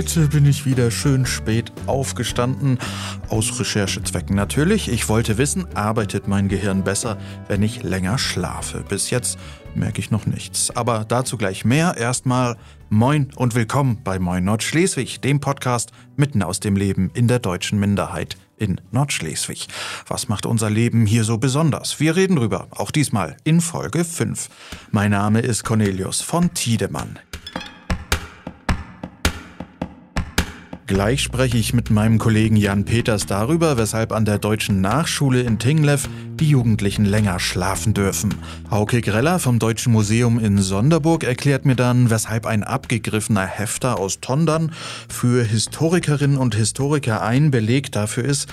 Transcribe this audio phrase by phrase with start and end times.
[0.00, 2.78] Heute bin ich wieder schön spät aufgestanden.
[3.28, 4.90] Aus Recherchezwecken natürlich.
[4.90, 8.82] Ich wollte wissen, arbeitet mein Gehirn besser, wenn ich länger schlafe?
[8.88, 9.38] Bis jetzt
[9.74, 10.74] merke ich noch nichts.
[10.74, 11.98] Aber dazu gleich mehr.
[11.98, 12.56] Erstmal
[12.88, 17.78] Moin und willkommen bei Moin Nordschleswig, dem Podcast mitten aus dem Leben in der deutschen
[17.78, 19.68] Minderheit in Nordschleswig.
[20.08, 22.00] Was macht unser Leben hier so besonders?
[22.00, 24.48] Wir reden drüber, auch diesmal in Folge 5.
[24.92, 27.18] Mein Name ist Cornelius von Tiedemann.
[30.90, 35.60] Gleich spreche ich mit meinem Kollegen Jan Peters darüber, weshalb an der deutschen Nachschule in
[35.60, 36.08] Tinglev
[36.40, 38.34] die Jugendlichen länger schlafen dürfen.
[38.70, 44.20] Hauke Greller vom Deutschen Museum in Sonderburg erklärt mir dann, weshalb ein abgegriffener Hefter aus
[44.20, 44.72] Tondern
[45.08, 48.48] für Historikerinnen und Historiker ein Beleg dafür ist,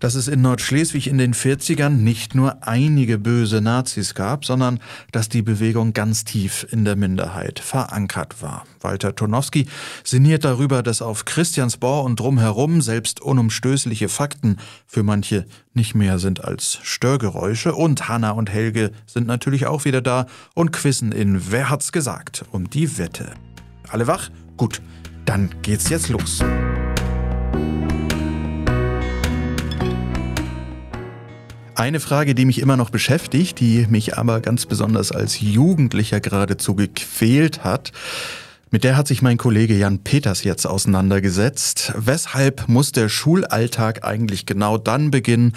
[0.00, 4.80] dass es in Nordschleswig in den 40ern nicht nur einige böse Nazis gab, sondern
[5.12, 8.64] dass die Bewegung ganz tief in der Minderheit verankert war.
[8.80, 9.66] Walter Tonowski
[10.04, 16.44] sinniert darüber, dass auf Christiansborn und drumherum selbst unumstößliche Fakten für manche nicht mehr sind
[16.44, 17.27] als Störgeräusche.
[17.74, 22.44] Und Hanna und Helge sind natürlich auch wieder da und quissen in Wer hat's gesagt
[22.52, 23.32] um die Wette.
[23.88, 24.30] Alle wach?
[24.56, 24.80] Gut,
[25.24, 26.42] dann geht's jetzt los.
[31.74, 36.74] Eine Frage, die mich immer noch beschäftigt, die mich aber ganz besonders als Jugendlicher geradezu
[36.74, 37.92] gequält hat,
[38.70, 41.92] mit der hat sich mein Kollege Jan Peters jetzt auseinandergesetzt.
[41.96, 45.54] Weshalb muss der Schulalltag eigentlich genau dann beginnen,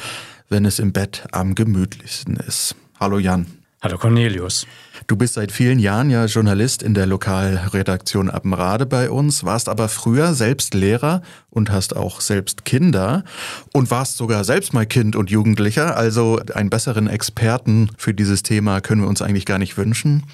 [0.51, 2.75] wenn es im Bett am gemütlichsten ist?
[2.99, 3.47] Hallo Jan.
[3.81, 4.67] Hallo Cornelius.
[5.07, 9.89] Du bist seit vielen Jahren ja Journalist in der Lokalredaktion Appenrade bei uns, warst aber
[9.89, 13.23] früher selbst Lehrer und hast auch selbst Kinder
[13.73, 15.97] und warst sogar selbst mal Kind und Jugendlicher.
[15.97, 20.25] Also einen besseren Experten für dieses Thema können wir uns eigentlich gar nicht wünschen.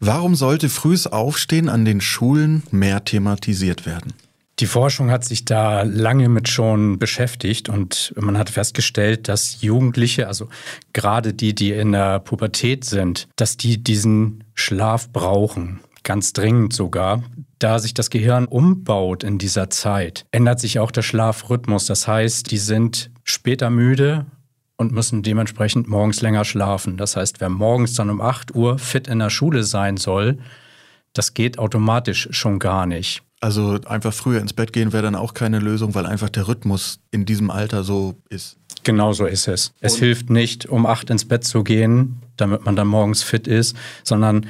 [0.00, 4.12] Warum sollte frühes Aufstehen an den Schulen mehr thematisiert werden?
[4.60, 10.26] Die Forschung hat sich da lange mit schon beschäftigt und man hat festgestellt, dass Jugendliche,
[10.26, 10.48] also
[10.92, 15.78] gerade die, die in der Pubertät sind, dass die diesen Schlaf brauchen.
[16.02, 17.22] Ganz dringend sogar.
[17.60, 21.86] Da sich das Gehirn umbaut in dieser Zeit, ändert sich auch der Schlafrhythmus.
[21.86, 24.26] Das heißt, die sind später müde
[24.76, 26.96] und müssen dementsprechend morgens länger schlafen.
[26.96, 30.38] Das heißt, wer morgens dann um 8 Uhr fit in der Schule sein soll,
[31.18, 33.22] das geht automatisch schon gar nicht.
[33.40, 37.00] Also einfach früher ins Bett gehen wäre dann auch keine Lösung, weil einfach der Rhythmus
[37.10, 38.56] in diesem Alter so ist.
[38.84, 39.72] Genau so ist es.
[39.80, 43.46] Es Und hilft nicht, um acht ins Bett zu gehen, damit man dann morgens fit
[43.46, 44.46] ist, sondern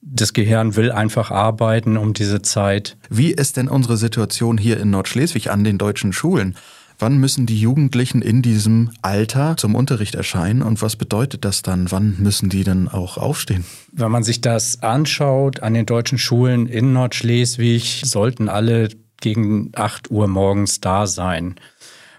[0.00, 2.96] das Gehirn will einfach arbeiten um diese Zeit.
[3.08, 6.56] Wie ist denn unsere Situation hier in Nordschleswig an den deutschen Schulen?
[7.02, 11.90] Wann müssen die Jugendlichen in diesem Alter zum Unterricht erscheinen und was bedeutet das dann?
[11.90, 13.64] Wann müssen die dann auch aufstehen?
[13.90, 18.90] Wenn man sich das anschaut an den deutschen Schulen in Nordschleswig, sollten alle
[19.20, 21.56] gegen 8 Uhr morgens da sein.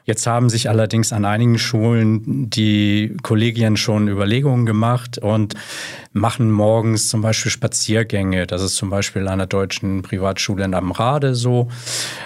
[0.05, 5.53] Jetzt haben sich allerdings an einigen Schulen die Kollegien schon Überlegungen gemacht und
[6.11, 8.45] machen morgens zum Beispiel Spaziergänge.
[8.45, 11.69] Das ist zum Beispiel an der deutschen Privatschule in Amrade so.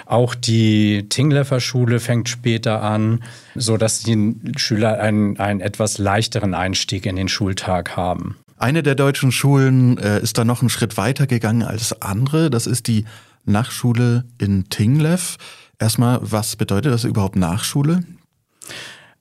[0.06, 3.22] Auch die Tingleffer Schule fängt später an,
[3.54, 8.36] sodass die Schüler einen, einen etwas leichteren Einstieg in den Schultag haben.
[8.58, 12.50] Eine der deutschen Schulen äh, ist da noch einen Schritt weiter gegangen als andere.
[12.50, 13.04] Das ist die
[13.44, 15.36] Nachschule in Tinglev.
[15.78, 18.02] Erstmal, was bedeutet das überhaupt Nachschule?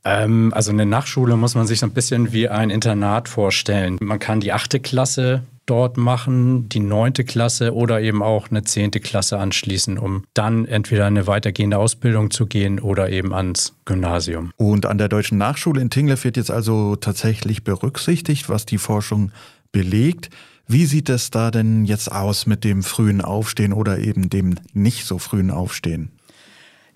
[0.03, 3.97] Ähm, also eine Nachschule muss man sich so ein bisschen wie ein Internat vorstellen.
[4.00, 9.01] Man kann die achte Klasse dort machen, die neunte Klasse oder eben auch eine zehnte
[9.01, 14.51] Klasse anschließen, um dann entweder eine weitergehende Ausbildung zu gehen oder eben ans Gymnasium.
[14.56, 19.31] Und an der Deutschen Nachschule in Tinglev wird jetzt also tatsächlich berücksichtigt, was die Forschung
[19.72, 20.29] belegt.
[20.67, 25.06] Wie sieht es da denn jetzt aus mit dem frühen Aufstehen oder eben dem nicht
[25.06, 26.12] so frühen Aufstehen?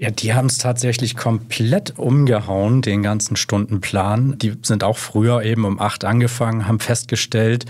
[0.02, 4.36] Ja, die haben es tatsächlich komplett umgehauen, den ganzen Stundenplan.
[4.40, 7.66] Die sind auch früher eben um acht angefangen, haben festgestellt,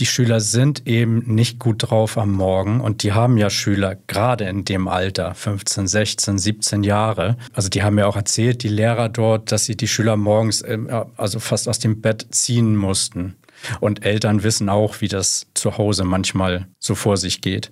[0.00, 4.46] die Schüler sind eben nicht gut drauf am Morgen und die haben ja Schüler gerade
[4.46, 7.36] in dem Alter, 15, 16, 17 Jahre.
[7.52, 10.88] Also die haben ja auch erzählt, die Lehrer dort, dass sie die Schüler morgens ähm,
[11.16, 13.36] also fast aus dem Bett ziehen mussten.
[13.78, 17.70] Und Eltern wissen auch, wie das zu Hause manchmal so vor sich geht.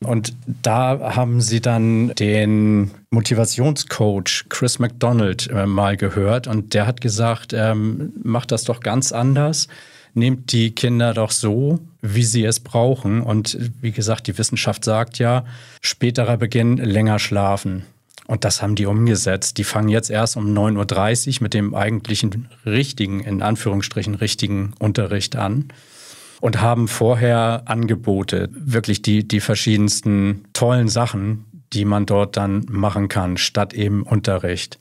[0.00, 7.00] Und da haben sie dann den Motivationscoach Chris McDonald äh, mal gehört und der hat
[7.00, 9.68] gesagt, ähm, macht das doch ganz anders.
[10.12, 13.22] Nehmt die Kinder doch so, wie sie es brauchen.
[13.22, 15.44] Und wie gesagt, die Wissenschaft sagt ja,
[15.82, 17.84] späterer Beginn länger schlafen.
[18.26, 19.58] Und das haben die umgesetzt.
[19.58, 25.36] Die fangen jetzt erst um 9.30 Uhr mit dem eigentlichen richtigen, in Anführungsstrichen richtigen Unterricht
[25.36, 25.68] an
[26.40, 33.08] und haben vorher Angebote, wirklich die, die verschiedensten tollen Sachen, die man dort dann machen
[33.08, 34.78] kann, statt eben Unterricht.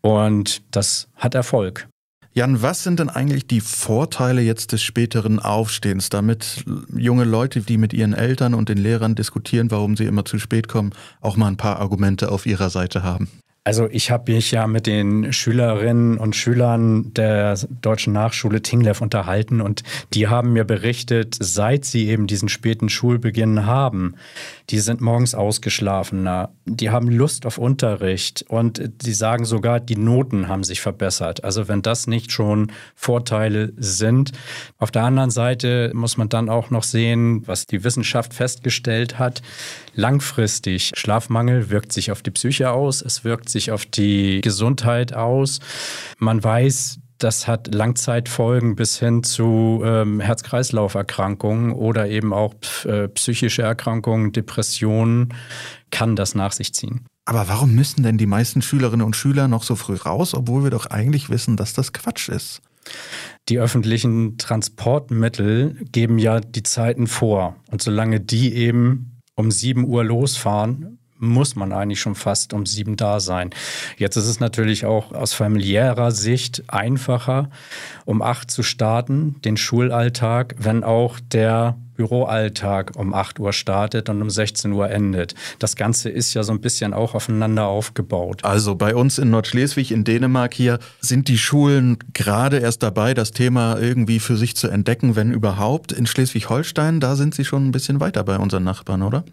[0.00, 1.88] Und das hat Erfolg.
[2.32, 6.64] Jan, was sind denn eigentlich die Vorteile jetzt des späteren Aufstehens, damit
[6.96, 10.68] junge Leute, die mit ihren Eltern und den Lehrern diskutieren, warum sie immer zu spät
[10.68, 13.28] kommen, auch mal ein paar Argumente auf ihrer Seite haben?
[13.68, 19.60] Also ich habe mich ja mit den Schülerinnen und Schülern der Deutschen Nachschule Tinglev unterhalten
[19.60, 19.82] und
[20.14, 24.14] die haben mir berichtet, seit sie eben diesen späten Schulbeginn haben,
[24.70, 30.48] die sind morgens ausgeschlafener, die haben Lust auf Unterricht und die sagen sogar, die Noten
[30.48, 31.44] haben sich verbessert.
[31.44, 34.32] Also wenn das nicht schon Vorteile sind.
[34.78, 39.42] Auf der anderen Seite muss man dann auch noch sehen, was die Wissenschaft festgestellt hat.
[39.94, 45.60] Langfristig, Schlafmangel wirkt sich auf die Psyche aus, es wirkt sich auf die Gesundheit aus.
[46.18, 53.62] Man weiß, das hat Langzeitfolgen bis hin zu ähm, Herz-Kreislauf-Erkrankungen oder eben auch äh, psychische
[53.62, 55.34] Erkrankungen, Depressionen,
[55.90, 57.06] kann das nach sich ziehen.
[57.24, 60.70] Aber warum müssen denn die meisten Schülerinnen und Schüler noch so früh raus, obwohl wir
[60.70, 62.62] doch eigentlich wissen, dass das Quatsch ist?
[63.48, 67.56] Die öffentlichen Transportmittel geben ja die Zeiten vor.
[67.70, 72.96] Und solange die eben um 7 Uhr losfahren, muss man eigentlich schon fast um sieben
[72.96, 73.50] da sein.
[73.96, 77.50] Jetzt ist es natürlich auch aus familiärer Sicht einfacher,
[78.04, 84.22] um acht zu starten, den Schulalltag, wenn auch der Büroalltag um 8 Uhr startet und
[84.22, 85.34] um 16 Uhr endet.
[85.58, 88.44] Das Ganze ist ja so ein bisschen auch aufeinander aufgebaut.
[88.44, 93.32] Also bei uns in Nordschleswig in Dänemark hier sind die Schulen gerade erst dabei, das
[93.32, 95.90] Thema irgendwie für sich zu entdecken, wenn überhaupt.
[95.90, 99.24] In Schleswig-Holstein, da sind sie schon ein bisschen weiter bei unseren Nachbarn, oder?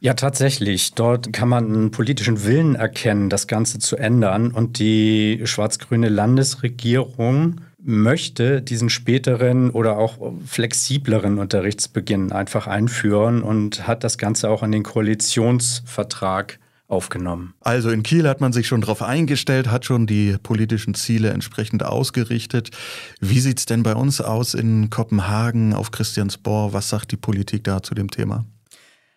[0.00, 0.94] Ja, tatsächlich.
[0.94, 4.50] Dort kann man einen politischen Willen erkennen, das Ganze zu ändern.
[4.50, 14.02] Und die schwarz-grüne Landesregierung möchte diesen späteren oder auch flexibleren Unterrichtsbeginn einfach einführen und hat
[14.02, 16.58] das Ganze auch in den Koalitionsvertrag
[16.88, 17.54] aufgenommen.
[17.60, 21.84] Also in Kiel hat man sich schon darauf eingestellt, hat schon die politischen Ziele entsprechend
[21.84, 22.70] ausgerichtet.
[23.20, 26.72] Wie sieht es denn bei uns aus in Kopenhagen auf Christiansborg?
[26.72, 28.44] Was sagt die Politik da zu dem Thema?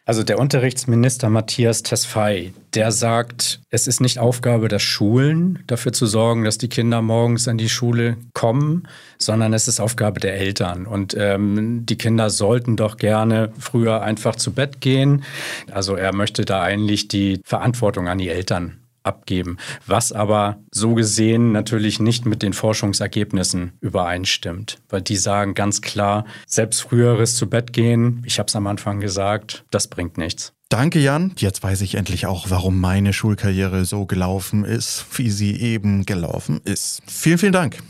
[0.10, 6.08] Also der Unterrichtsminister Matthias Tesfaye, der sagt, es ist nicht Aufgabe der Schulen, dafür zu
[6.08, 8.88] sorgen, dass die Kinder morgens an die Schule kommen,
[9.20, 10.88] sondern es ist Aufgabe der Eltern.
[10.88, 15.26] Und ähm, die Kinder sollten doch gerne früher einfach zu Bett gehen.
[15.70, 18.80] Also er möchte da eigentlich die Verantwortung an die Eltern
[19.10, 25.82] abgeben, was aber so gesehen natürlich nicht mit den Forschungsergebnissen übereinstimmt, weil die sagen ganz
[25.82, 30.54] klar, selbst früheres zu Bett gehen, ich habe es am Anfang gesagt, das bringt nichts.
[30.70, 31.34] Danke, Jan.
[31.38, 36.62] Jetzt weiß ich endlich auch, warum meine Schulkarriere so gelaufen ist, wie sie eben gelaufen
[36.64, 37.02] ist.
[37.08, 37.82] Vielen, vielen Dank.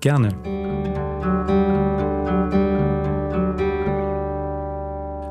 [0.00, 0.34] Gerne.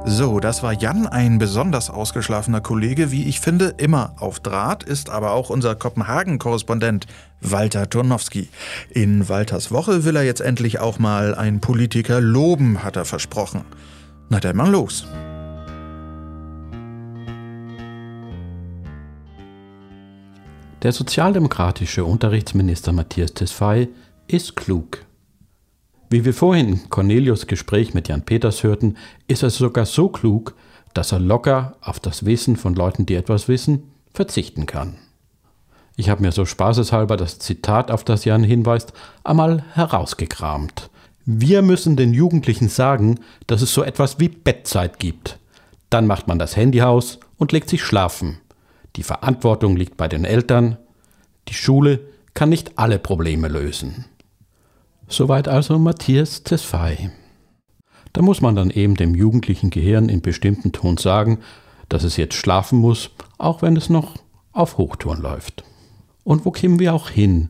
[0.10, 5.10] So, das war Jan, ein besonders ausgeschlafener Kollege, wie ich finde, immer auf Draht, ist
[5.10, 7.08] aber auch unser Kopenhagen-Korrespondent
[7.42, 8.48] Walter Turnowski.
[8.90, 13.66] In Walters Woche will er jetzt endlich auch mal einen Politiker loben, hat er versprochen.
[14.30, 15.06] Na dann mal los.
[20.84, 23.90] Der sozialdemokratische Unterrichtsminister Matthias Tesfaye
[24.28, 25.07] ist klug.
[26.10, 28.96] Wie wir vorhin in Cornelius Gespräch mit Jan Peters hörten,
[29.28, 30.56] ist er sogar so klug,
[30.94, 34.98] dass er locker auf das Wissen von Leuten, die etwas wissen, verzichten kann.
[35.98, 38.94] Ich habe mir so spaßeshalber das Zitat, auf das Jan hinweist,
[39.26, 40.90] einmal herausgekramt.
[41.26, 45.40] Wir müssen den Jugendlichen sagen, dass es so etwas wie Bettzeit gibt.
[45.90, 48.38] Dann macht man das Handy aus und legt sich schlafen.
[48.96, 50.78] Die Verantwortung liegt bei den Eltern.
[51.50, 52.00] Die Schule
[52.34, 54.06] kann nicht alle Probleme lösen.
[55.10, 57.12] Soweit also Matthias Tesfaye.
[58.12, 61.40] Da muss man dann eben dem jugendlichen Gehirn in bestimmten Ton sagen,
[61.88, 64.16] dass es jetzt schlafen muss, auch wenn es noch
[64.52, 65.64] auf Hochtouren läuft.
[66.26, 67.50] Und wo kämen wir auch hin,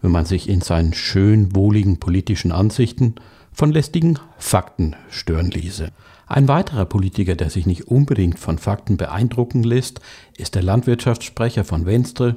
[0.00, 3.16] wenn man sich in seinen schön wohligen politischen Ansichten
[3.52, 5.88] von lästigen Fakten stören ließe?
[6.28, 10.00] Ein weiterer Politiker, der sich nicht unbedingt von Fakten beeindrucken lässt,
[10.36, 12.36] ist der Landwirtschaftssprecher von Venstre.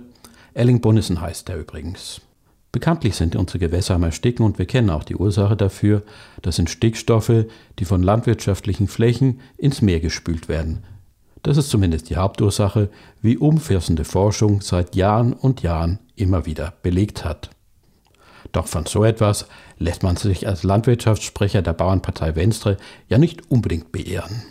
[0.55, 2.22] Elling Bonnesen heißt er übrigens.
[2.75, 6.03] Bekanntlich sind unsere Gewässer am Ersticken und wir kennen auch die Ursache dafür.
[6.41, 7.46] Das sind Stickstoffe,
[7.79, 10.84] die von landwirtschaftlichen Flächen ins Meer gespült werden.
[11.41, 12.89] Das ist zumindest die Hauptursache,
[13.22, 17.50] wie umfassende Forschung seit Jahren und Jahren immer wieder belegt hat.
[18.51, 22.75] Doch von so etwas lässt man sich als Landwirtschaftssprecher der Bauernpartei Venstre
[23.08, 24.44] ja nicht unbedingt beehren.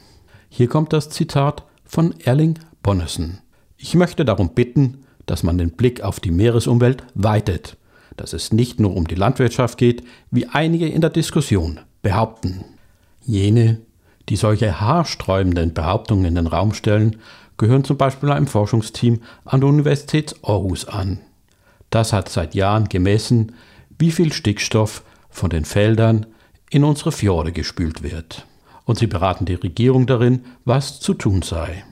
[0.49, 3.41] Hier kommt das Zitat von Erling Bonnesen.
[3.77, 7.77] Ich möchte darum bitten, dass man den Blick auf die Meeresumwelt weitet
[8.17, 12.65] dass es nicht nur um die Landwirtschaft geht, wie einige in der Diskussion behaupten.
[13.25, 13.81] Jene,
[14.29, 17.17] die solche haarsträubenden Behauptungen in den Raum stellen,
[17.57, 21.21] gehören zum Beispiel einem Forschungsteam an der Universität Aarhus an.
[21.91, 23.53] Das hat seit Jahren gemessen,
[23.99, 26.27] wie viel Stickstoff von den Feldern
[26.71, 28.47] in unsere Fjorde gespült wird.
[28.85, 31.85] Und sie beraten die Regierung darin, was zu tun sei.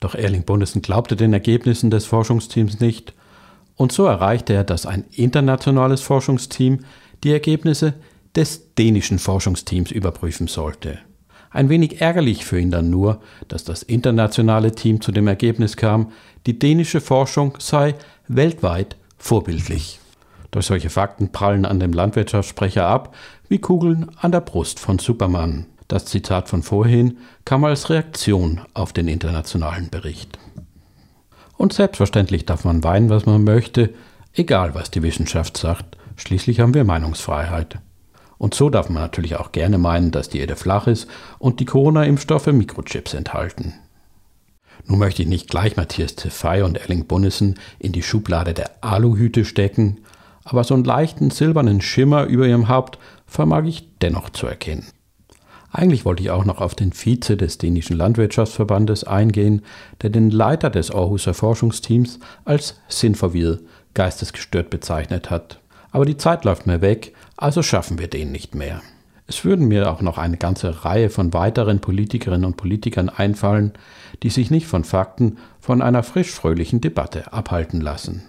[0.00, 3.14] Doch Erling Bundesen glaubte den Ergebnissen des Forschungsteams nicht,
[3.78, 6.80] und so erreichte er, dass ein internationales Forschungsteam
[7.24, 7.94] die Ergebnisse
[8.36, 10.98] des dänischen Forschungsteams überprüfen sollte.
[11.50, 16.12] Ein wenig ärgerlich für ihn dann nur, dass das internationale Team zu dem Ergebnis kam,
[16.46, 17.94] die dänische Forschung sei
[18.26, 20.00] weltweit vorbildlich.
[20.50, 23.14] Doch solche Fakten prallen an dem Landwirtschaftssprecher ab,
[23.48, 25.66] wie Kugeln an der Brust von Superman.
[25.86, 30.38] Das Zitat von vorhin kam als Reaktion auf den internationalen Bericht.
[31.58, 33.92] Und selbstverständlich darf man weinen, was man möchte,
[34.32, 35.98] egal was die Wissenschaft sagt.
[36.16, 37.78] Schließlich haben wir Meinungsfreiheit.
[38.38, 41.08] Und so darf man natürlich auch gerne meinen, dass die Erde flach ist
[41.40, 43.74] und die Corona-Impfstoffe Mikrochips enthalten.
[44.86, 49.44] Nun möchte ich nicht gleich Matthias Tefei und Erling Bunnissen in die Schublade der Aluhüte
[49.44, 49.98] stecken,
[50.44, 54.86] aber so einen leichten silbernen Schimmer über ihrem Haupt vermag ich dennoch zu erkennen.
[55.70, 59.62] Eigentlich wollte ich auch noch auf den Vize des dänischen Landwirtschaftsverbandes eingehen,
[60.02, 63.60] der den Leiter des Aarhuser Forschungsteams als sinnverwirr,
[63.94, 65.60] geistesgestört bezeichnet hat.
[65.90, 68.80] Aber die Zeit läuft mir weg, also schaffen wir den nicht mehr.
[69.26, 73.72] Es würden mir auch noch eine ganze Reihe von weiteren Politikerinnen und Politikern einfallen,
[74.22, 78.22] die sich nicht von Fakten, von einer frisch-fröhlichen Debatte abhalten lassen.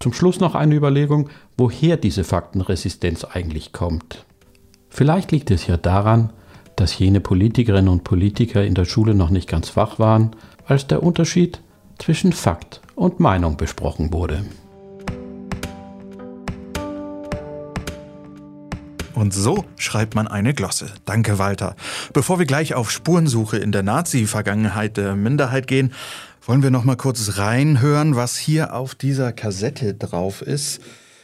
[0.00, 4.24] Zum Schluss noch eine Überlegung, woher diese Faktenresistenz eigentlich kommt.
[4.88, 6.32] Vielleicht liegt es ja daran,
[6.76, 11.02] dass jene Politikerinnen und Politiker in der Schule noch nicht ganz wach waren, als der
[11.02, 11.60] Unterschied
[11.98, 14.44] zwischen Fakt und Meinung besprochen wurde.
[19.14, 20.92] Und so schreibt man eine Glosse.
[21.06, 21.74] Danke, Walter.
[22.12, 25.94] Bevor wir gleich auf Spurensuche in der Nazi-Vergangenheit der Minderheit gehen,
[26.44, 30.82] wollen wir noch mal kurz reinhören, was hier auf dieser Kassette drauf ist.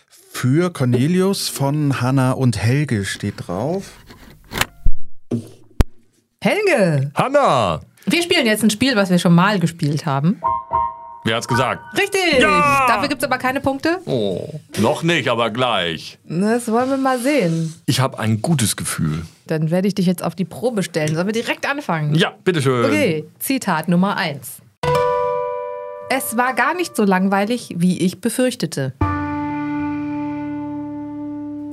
[0.08, 3.90] Für Cornelius von Hanna und Helge steht drauf.
[6.44, 7.12] Helge!
[7.14, 7.78] Hanna!
[8.04, 10.40] Wir spielen jetzt ein Spiel, was wir schon mal gespielt haben.
[11.22, 11.80] Wer hat's gesagt?
[11.96, 12.40] Richtig!
[12.40, 12.84] Ja!
[12.88, 14.00] Dafür gibt's aber keine Punkte.
[14.06, 16.18] Oh, noch nicht, aber gleich.
[16.24, 17.72] Das wollen wir mal sehen.
[17.86, 19.22] Ich habe ein gutes Gefühl.
[19.46, 21.14] Dann werde ich dich jetzt auf die Probe stellen.
[21.14, 22.16] Sollen wir direkt anfangen?
[22.16, 22.86] Ja, bitteschön.
[22.86, 24.62] Okay, Zitat Nummer 1.
[26.08, 28.94] Es war gar nicht so langweilig, wie ich befürchtete.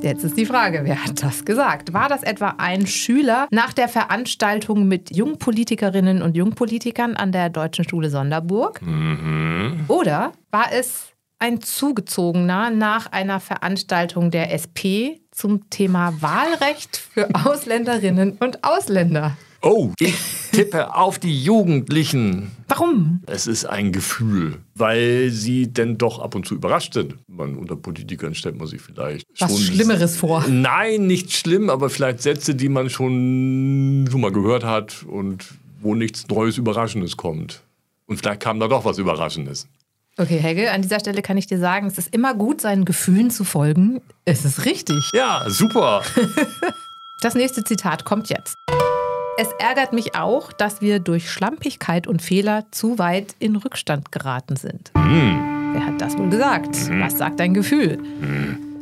[0.02, 1.94] Jetzt ist die Frage, wer hat das gesagt?
[1.94, 7.88] War das etwa ein Schüler nach der Veranstaltung mit Jungpolitikerinnen und Jungpolitikern an der Deutschen
[7.88, 8.82] Schule Sonderburg?
[8.82, 9.86] Mhm.
[9.88, 18.38] Oder war es ein Zugezogener nach einer Veranstaltung der SP zum Thema Wahlrecht für Ausländerinnen
[18.40, 19.38] und Ausländer?
[19.62, 20.16] Oh, ich
[20.52, 22.52] tippe auf die Jugendlichen.
[22.68, 23.22] Warum?
[23.26, 27.16] Es ist ein Gefühl, weil sie denn doch ab und zu überrascht sind.
[27.28, 30.46] Man, unter Politikern stellt man sich vielleicht Was schon Schlimmeres vor.
[30.48, 35.46] Nein, nicht schlimm, aber vielleicht Sätze, die man schon, schon mal gehört hat und
[35.82, 37.62] wo nichts Neues, Überraschendes kommt.
[38.06, 39.68] Und vielleicht kam da doch was Überraschendes.
[40.18, 43.30] Okay, Helge, an dieser Stelle kann ich dir sagen, es ist immer gut, seinen Gefühlen
[43.30, 44.02] zu folgen.
[44.26, 45.10] Es ist richtig.
[45.14, 46.04] Ja, super.
[47.22, 48.56] Das nächste Zitat kommt jetzt.
[49.42, 54.58] Es ärgert mich auch, dass wir durch Schlampigkeit und Fehler zu weit in Rückstand geraten
[54.58, 54.92] sind.
[54.94, 56.76] Wer hat das wohl gesagt?
[57.00, 58.00] Was sagt dein Gefühl?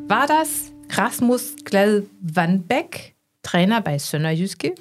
[0.07, 4.73] War das Rasmus Klell Vanbeck, Trainer bei Sönderjyske,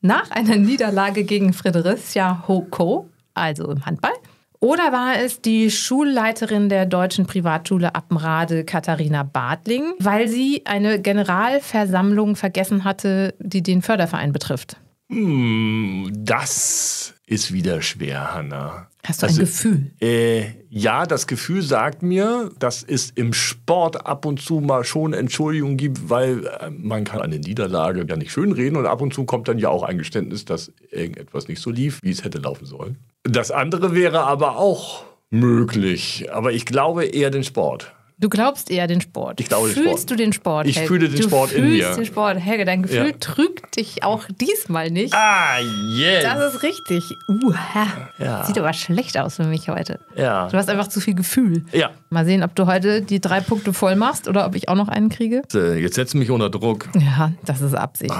[0.00, 4.14] nach einer Niederlage gegen Fredericia Hoko, also im Handball?
[4.58, 12.34] Oder war es die Schulleiterin der deutschen Privatschule Appenrade, Katharina Bartling, weil sie eine Generalversammlung
[12.34, 14.79] vergessen hatte, die den Förderverein betrifft?
[15.10, 18.86] Hm, das ist wieder schwer, Hanna.
[19.04, 19.90] Hast du ein Also, Gefühl?
[20.00, 25.12] Äh, ja, das Gefühl sagt mir, dass es im Sport ab und zu mal schon
[25.12, 29.24] Entschuldigungen gibt, weil äh, man kann eine Niederlage ja nicht schönreden und ab und zu
[29.24, 32.66] kommt dann ja auch ein Geständnis, dass irgendetwas nicht so lief, wie es hätte laufen
[32.66, 32.98] sollen.
[33.24, 37.92] Das andere wäre aber auch möglich, aber ich glaube eher den Sport.
[38.20, 39.40] Du glaubst eher den Sport.
[39.40, 40.10] Ich glaube den Fühlst Sport.
[40.10, 40.66] du den Sport?
[40.66, 40.88] Ich Helge?
[40.88, 41.94] fühle den du Sport in fühlst mir.
[41.96, 42.38] den Sport.
[42.38, 43.16] Helge, dein Gefühl Ja.
[43.18, 45.14] trügt dich auch diesmal nicht.
[45.14, 45.58] Ah,
[45.96, 46.22] yes!
[46.22, 47.02] Das ist richtig.
[47.28, 47.86] Uha.
[48.18, 48.44] Ja.
[48.44, 50.00] Sieht aber schlecht aus für mich heute.
[50.16, 50.48] Ja.
[50.48, 51.64] Du hast einfach zu viel Gefühl.
[51.72, 51.90] Ja.
[52.10, 54.88] Mal sehen, ob du heute die drei Punkte voll machst oder ob ich auch noch
[54.88, 55.40] einen kriege.
[55.54, 56.90] Äh, Jetzt setzt mich unter Druck.
[56.94, 58.14] Ja, das ist Absicht.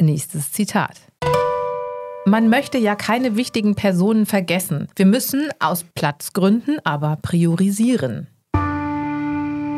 [0.00, 0.96] Nächstes Zitat.
[2.26, 4.88] Man möchte ja keine wichtigen Personen vergessen.
[4.96, 8.26] Wir müssen aus Platzgründen aber priorisieren.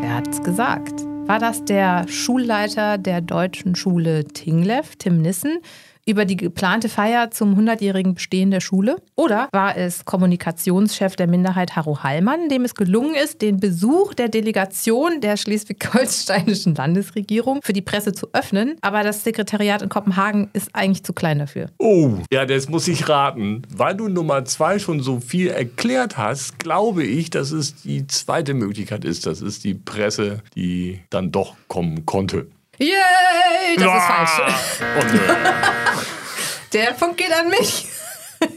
[0.03, 1.01] Wer hat's gesagt?
[1.29, 5.61] War das der Schulleiter der deutschen Schule Tinglev, Tim Nissen,
[6.07, 8.97] über die geplante Feier zum 100-jährigen Bestehen der Schule?
[9.15, 14.29] Oder war es Kommunikationschef der Minderheit Harro Hallmann, dem es gelungen ist, den Besuch der
[14.29, 20.75] Delegation der schleswig-holsteinischen Landesregierung für die Presse zu öffnen, aber das Sekretariat in Kopenhagen ist
[20.75, 21.67] eigentlich zu klein dafür?
[21.79, 23.63] Oh, ja, das muss ich raten.
[23.75, 28.55] Weil du Nummer zwei schon so viel erklärt hast, glaube ich, dass es die zweite
[28.55, 29.27] Möglichkeit ist.
[29.27, 32.47] Das ist die Presse, die dann doch kommen konnte.
[32.83, 34.81] Yay, das ist falsch.
[34.99, 35.19] Oh, nö.
[36.73, 37.87] Der Punkt geht an mich.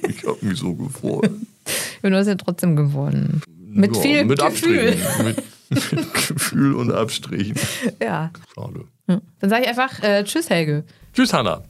[0.07, 1.29] Ich habe mich so gefreut.
[2.01, 3.41] Und du hast ja trotzdem gewonnen.
[3.47, 4.97] Mit Ja, viel mit Gefühl.
[5.23, 7.55] Mit, mit Gefühl und Abstrichen.
[8.01, 8.31] Ja.
[8.55, 8.85] Schade.
[9.07, 10.85] Dann sage ich einfach äh, Tschüss, Helge.
[11.13, 11.63] Tschüss, Hanna.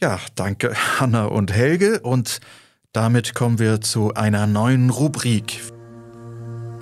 [0.00, 2.40] Ja, danke Hanna und Helge und
[2.92, 5.60] damit kommen wir zu einer neuen Rubrik.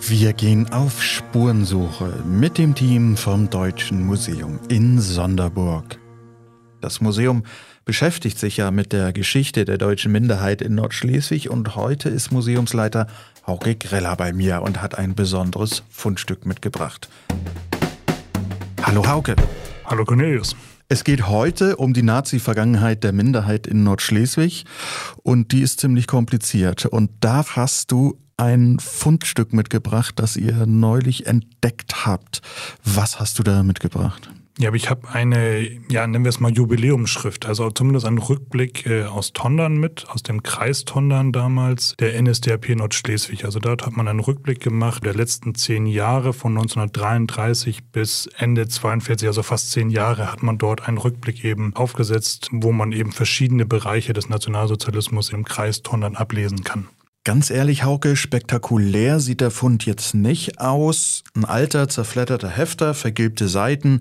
[0.02, 5.99] Wir gehen auf Spurensuche mit dem Team vom Deutschen Museum in Sonderburg.
[6.80, 7.45] Das Museum
[7.85, 13.07] beschäftigt sich ja mit der Geschichte der deutschen Minderheit in Nordschleswig und heute ist Museumsleiter
[13.47, 17.09] Hauke Greller bei mir und hat ein besonderes Fundstück mitgebracht.
[18.83, 19.37] Hallo Hauke.
[19.85, 20.57] Hallo Cornelius.
[20.88, 24.64] Es geht heute um die Nazi-Vergangenheit der Minderheit in Nordschleswig
[25.23, 26.87] und die ist ziemlich kompliziert.
[26.87, 32.41] Und da hast du ein Fundstück mitgebracht, das ihr neulich entdeckt habt.
[32.85, 34.31] Was hast du da mitgebracht?
[34.59, 38.85] Ja, aber ich habe eine, ja, nennen wir es mal Jubiläumsschrift, also zumindest einen Rückblick
[38.85, 43.47] äh, aus Tondern mit, aus dem Kreis Tondern damals, der NSDAP Nordschleswig.
[43.47, 48.69] Also dort hat man einen Rückblick gemacht der letzten zehn Jahre von 1933 bis Ende
[48.69, 53.13] 42, also fast zehn Jahre hat man dort einen Rückblick eben aufgesetzt, wo man eben
[53.13, 56.89] verschiedene Bereiche des Nationalsozialismus im Kreis Tondern ablesen kann.
[57.25, 61.23] Ganz ehrlich, Hauke, spektakulär sieht der Fund jetzt nicht aus.
[61.35, 64.00] Ein alter, zerfledderter Hefter, vergilbte Seiten,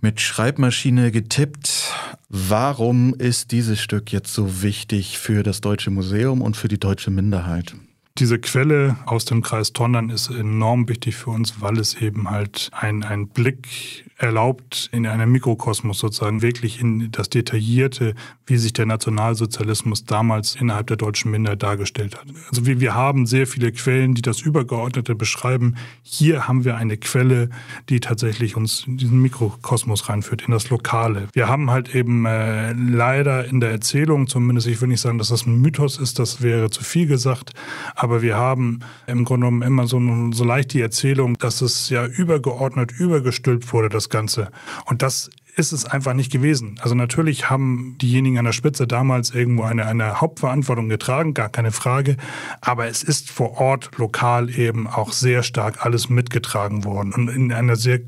[0.00, 1.92] mit Schreibmaschine getippt.
[2.28, 7.10] Warum ist dieses Stück jetzt so wichtig für das Deutsche Museum und für die deutsche
[7.10, 7.74] Minderheit?
[8.18, 12.70] Diese Quelle aus dem Kreis Tondern ist enorm wichtig für uns, weil es eben halt
[12.72, 18.14] ein, ein Blick erlaubt in einem Mikrokosmos sozusagen wirklich in das Detaillierte,
[18.46, 22.26] wie sich der Nationalsozialismus damals innerhalb der deutschen Minderheit dargestellt hat.
[22.48, 25.76] Also wir, wir haben sehr viele Quellen, die das Übergeordnete beschreiben.
[26.02, 27.50] Hier haben wir eine Quelle,
[27.90, 31.28] die tatsächlich uns in diesen Mikrokosmos reinführt, in das Lokale.
[31.34, 35.28] Wir haben halt eben äh, leider in der Erzählung, zumindest ich will nicht sagen, dass
[35.28, 37.52] das ein Mythos ist, das wäre zu viel gesagt,
[37.94, 40.00] aber wir haben im Grunde genommen immer so,
[40.32, 44.50] so leicht die Erzählung, dass es ja übergeordnet, übergestülpt wurde, das Ganze.
[44.86, 46.78] Und das ist es einfach nicht gewesen.
[46.82, 51.72] Also natürlich haben diejenigen an der Spitze damals irgendwo eine, eine Hauptverantwortung getragen, gar keine
[51.72, 52.18] Frage.
[52.60, 57.52] Aber es ist vor Ort, lokal eben auch sehr stark alles mitgetragen worden und in
[57.52, 58.00] einer sehr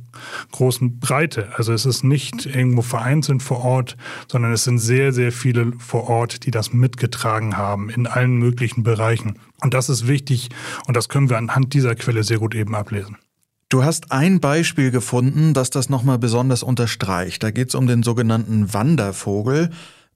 [0.52, 1.48] großen Breite.
[1.56, 3.96] Also es ist nicht irgendwo vereinzelt vor Ort,
[4.30, 8.82] sondern es sind sehr, sehr viele vor Ort, die das mitgetragen haben in allen möglichen
[8.82, 9.38] Bereichen.
[9.62, 10.50] Und das ist wichtig
[10.86, 13.16] und das können wir anhand dieser Quelle sehr gut eben ablesen.
[13.70, 17.42] Du hast ein Beispiel gefunden, das das nochmal besonders unterstreicht.
[17.42, 19.68] Da geht es um den sogenannten Wandervogel.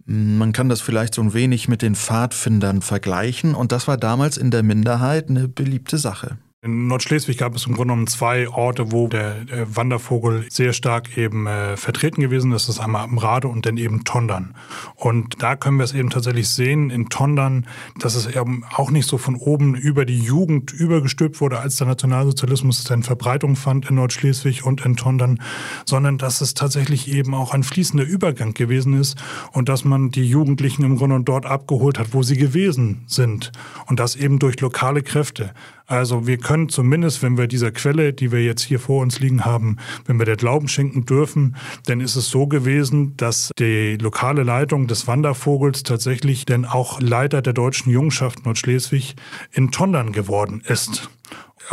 [0.07, 4.39] Man kann das vielleicht so ein wenig mit den Pfadfindern vergleichen und das war damals
[4.39, 6.39] in der Minderheit eine beliebte Sache.
[6.65, 11.19] In Nordschleswig gab es im Grunde genommen zwei Orte, wo der, der Wandervogel sehr stark
[11.19, 12.69] eben äh, vertreten gewesen ist.
[12.69, 14.55] Das ist einmal am Rade und dann eben Tondern.
[14.95, 17.67] Und da können wir es eben tatsächlich sehen in Tondern,
[17.99, 21.89] dass es eben auch nicht so von oben über die Jugend übergestülpt wurde, als der
[21.89, 25.43] Nationalsozialismus dann Verbreitung fand in Nordschleswig und in Tondern,
[25.85, 29.21] sondern dass es tatsächlich eben auch ein fließender Übergang gewesen ist
[29.51, 33.51] und dass man die Jugendlichen im Grunde dort abgeholt hat, wo sie gewesen sind.
[33.87, 35.55] Und das eben durch lokale Kräfte.
[35.87, 39.45] Also wir können zumindest, wenn wir dieser Quelle, die wir jetzt hier vor uns liegen
[39.45, 44.43] haben, wenn wir der Glauben schenken dürfen, dann ist es so gewesen, dass die lokale
[44.43, 49.17] Leitung des Wandervogels tatsächlich dann auch Leiter der deutschen Jungschaft Nordschleswig
[49.53, 51.11] in Tondern geworden ist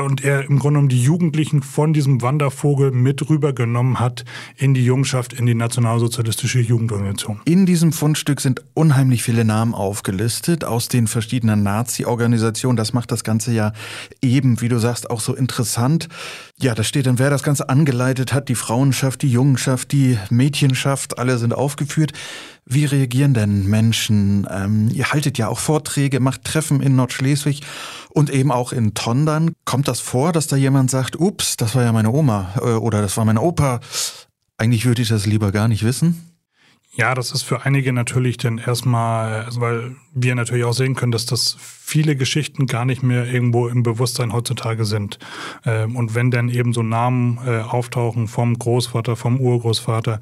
[0.03, 4.83] und er im Grunde genommen die Jugendlichen von diesem Wandervogel mit rübergenommen hat in die
[4.83, 7.41] Jungschaft, in die nationalsozialistische Jugendorganisation.
[7.45, 12.77] In diesem Fundstück sind unheimlich viele Namen aufgelistet aus den verschiedenen Nazi-Organisationen.
[12.77, 13.73] Das macht das Ganze ja
[14.21, 16.07] eben, wie du sagst, auch so interessant.
[16.59, 21.17] Ja, da steht dann, wer das Ganze angeleitet hat, die Frauenschaft, die Jungenschaft, die Mädchenschaft,
[21.17, 22.13] alle sind aufgeführt.
[22.71, 24.47] Wie reagieren denn Menschen?
[24.47, 27.61] Ähm, ihr haltet ja auch Vorträge, macht Treffen in Nordschleswig
[28.09, 29.53] und eben auch in Tondern.
[29.65, 33.01] Kommt das vor, dass da jemand sagt, ups, das war ja meine Oma äh, oder
[33.01, 33.79] das war mein Opa?
[34.57, 36.28] Eigentlich würde ich das lieber gar nicht wissen.
[36.95, 41.11] Ja, das ist für einige natürlich dann erstmal, also weil wir natürlich auch sehen können,
[41.11, 45.17] dass das viele Geschichten gar nicht mehr irgendwo im Bewusstsein heutzutage sind.
[45.65, 50.19] Ähm, und wenn dann eben so Namen äh, auftauchen vom Großvater, vom Urgroßvater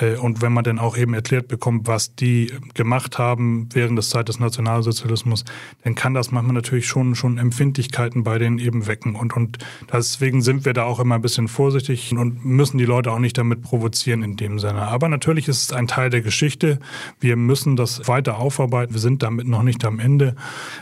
[0.00, 4.04] äh, und wenn man dann auch eben erklärt bekommt, was die gemacht haben während der
[4.04, 5.44] Zeit des Nationalsozialismus,
[5.82, 9.16] dann kann das manchmal natürlich schon, schon Empfindlichkeiten bei denen eben wecken.
[9.16, 9.58] Und, und
[9.92, 13.38] deswegen sind wir da auch immer ein bisschen vorsichtig und müssen die Leute auch nicht
[13.38, 14.82] damit provozieren in dem Sinne.
[14.82, 16.78] Aber natürlich ist es ein Teil der Geschichte.
[17.20, 18.94] Wir müssen das weiter aufarbeiten.
[18.94, 20.34] Wir sind damit noch nicht am Ende.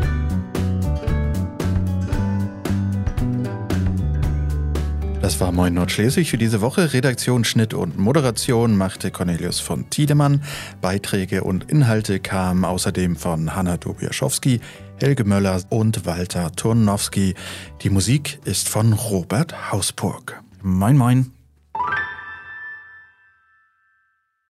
[5.21, 6.93] Das war Moin Nordschleswig für diese Woche.
[6.93, 10.41] Redaktion, Schnitt und Moderation machte Cornelius von Tiedemann.
[10.81, 14.61] Beiträge und Inhalte kamen außerdem von Hanna Dobiaschowski,
[14.99, 17.35] Helge Möller und Walter Turnowski.
[17.81, 20.41] Die Musik ist von Robert Hausburg.
[20.61, 21.38] Moin Moin.